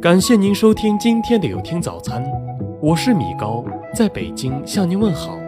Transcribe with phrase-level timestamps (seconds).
[0.00, 2.22] 感谢您收听今天的有听早餐，
[2.80, 5.38] 我是米高，在北京向您问好。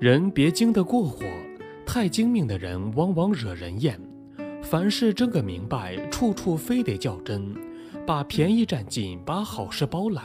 [0.00, 1.24] 人别经得过火，
[1.84, 4.00] 太精明的人往往惹人厌。
[4.62, 7.54] 凡事争个明白，处处非得较真，
[8.06, 10.24] 把便宜占尽，把好事包揽，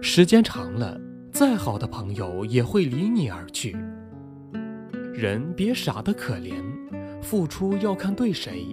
[0.00, 0.98] 时间长了。
[1.42, 3.76] 再好的朋友也会离你而去。
[5.12, 6.62] 人别傻得可怜，
[7.20, 8.64] 付出要看对谁，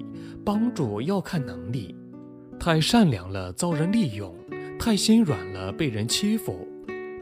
[0.45, 1.95] 帮助要看能力。
[2.59, 4.35] 太善良了遭人利用，
[4.77, 6.67] 太心软了被人欺负。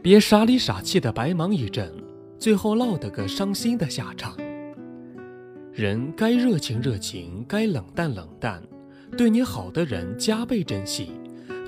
[0.02, 1.90] 别傻里傻气的白忙一阵，
[2.38, 4.36] 最后落得个伤心的下场。
[5.72, 8.62] 人该热情热情，该冷淡冷淡。
[9.16, 11.10] 对你好的人加倍珍惜，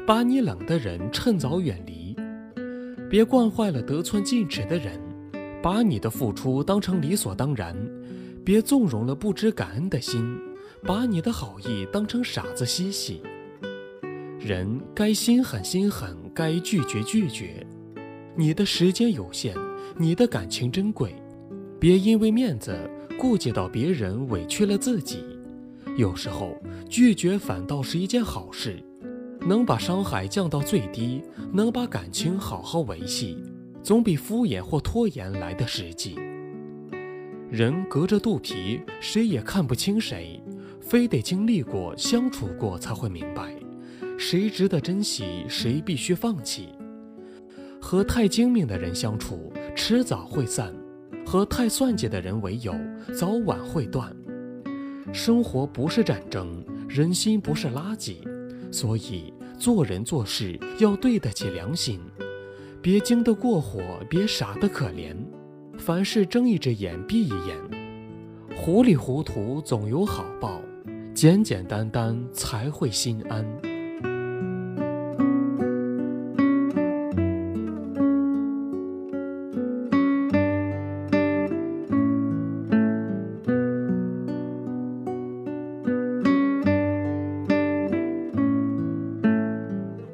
[0.06, 1.99] 把你冷的人趁早远离。
[3.10, 5.00] 别惯坏了得寸进尺的人，
[5.60, 7.74] 把你的付出当成理所当然；
[8.44, 10.38] 别纵容了不知感恩的心，
[10.84, 13.20] 把你的好意当成傻子嬉戏。
[14.38, 17.66] 人该心狠心狠，该拒绝拒绝。
[18.36, 19.56] 你的时间有限，
[19.98, 21.12] 你的感情珍贵，
[21.80, 25.24] 别因为面子顾及到别人，委屈了自己。
[25.96, 26.56] 有时候
[26.88, 28.80] 拒绝反倒是一件好事。
[29.46, 33.42] 能把伤害降到最低，能把感情好好维系，
[33.82, 36.16] 总比敷衍或拖延来的实际。
[37.50, 40.40] 人隔着肚皮，谁也看不清谁，
[40.80, 43.52] 非得经历过、相处过才会明白，
[44.18, 46.68] 谁值得珍惜，谁必须放弃。
[47.80, 50.72] 和太精明的人相处，迟早会散；
[51.26, 52.74] 和太算计的人为友，
[53.18, 54.14] 早晚会断。
[55.12, 58.18] 生活不是战争，人心不是垃圾。
[58.70, 62.00] 所以做人做事要对得起良心，
[62.80, 65.14] 别精得过火，别傻得可怜。
[65.78, 67.56] 凡事睁一只眼闭一眼，
[68.56, 70.60] 糊里糊涂总有好报，
[71.14, 73.69] 简简单单才会心安。